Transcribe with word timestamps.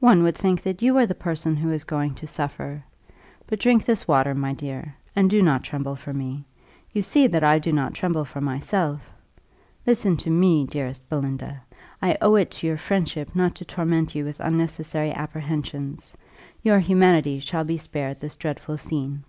"One 0.00 0.24
would 0.24 0.34
think 0.36 0.64
that 0.64 0.82
you 0.82 0.94
were 0.94 1.06
the 1.06 1.14
person 1.14 1.62
that 1.62 1.68
was 1.68 1.84
going 1.84 2.16
to 2.16 2.26
suffer. 2.26 2.82
But 3.46 3.60
drink 3.60 3.84
this 3.84 4.08
water, 4.08 4.34
my 4.34 4.52
dear, 4.52 4.96
and 5.14 5.30
do 5.30 5.40
not 5.42 5.62
tremble 5.62 5.94
for 5.94 6.12
me; 6.12 6.44
you 6.92 7.02
see 7.02 7.28
that 7.28 7.44
I 7.44 7.60
do 7.60 7.70
not 7.70 7.94
tremble 7.94 8.24
for 8.24 8.40
myself. 8.40 9.08
Listen 9.86 10.16
to 10.16 10.28
me, 10.28 10.66
dearest 10.66 11.08
Belinda! 11.08 11.62
I 12.02 12.18
owe 12.20 12.34
it 12.34 12.50
to 12.50 12.66
your 12.66 12.78
friendship 12.78 13.36
not 13.36 13.54
to 13.54 13.64
torment 13.64 14.16
you 14.16 14.24
with 14.24 14.40
unnecessary 14.40 15.12
apprehensions. 15.12 16.14
Your 16.64 16.80
humanity 16.80 17.38
shall 17.38 17.62
be 17.62 17.78
spared 17.78 18.18
this 18.18 18.34
dreadful 18.34 18.76
scene." 18.76 19.22